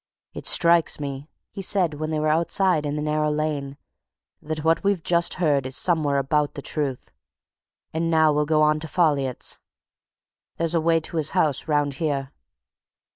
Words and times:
"It 0.33 0.47
strikes 0.47 0.99
me," 0.99 1.29
he 1.51 1.61
said, 1.61 1.93
when 1.93 2.09
they 2.09 2.19
were 2.19 2.27
outside 2.27 2.87
in 2.87 2.95
the 2.95 3.03
narrow 3.03 3.29
lane, 3.29 3.77
"that 4.41 4.63
what 4.63 4.83
we've 4.83 5.03
just 5.03 5.35
heard 5.35 5.67
is 5.67 5.77
somewhere 5.77 6.17
about 6.17 6.55
the 6.55 6.63
truth. 6.63 7.11
And 7.93 8.09
now 8.09 8.33
we'll 8.33 8.47
go 8.47 8.63
on 8.63 8.79
to 8.79 8.87
Folliot's 8.87 9.59
there's 10.57 10.73
a 10.73 10.81
way 10.81 11.01
to 11.01 11.17
his 11.17 11.29
house 11.37 11.67
round 11.67 11.93
here." 12.01 12.31